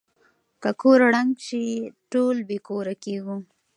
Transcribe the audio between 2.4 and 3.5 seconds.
بې کوره کيږو.